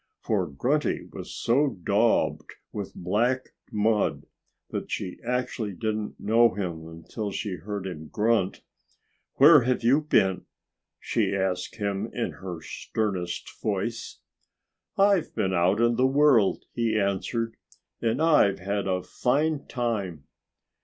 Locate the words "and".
18.01-18.19